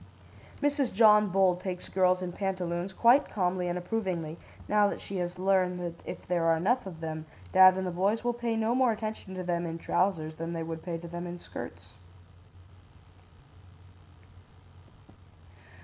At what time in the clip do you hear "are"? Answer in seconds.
6.45-6.57